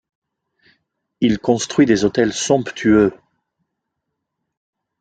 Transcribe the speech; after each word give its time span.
Il 1.19 1.37
construit 1.37 1.85
des 1.85 2.05
hôtels 2.05 2.33
somptueux. 2.33 3.13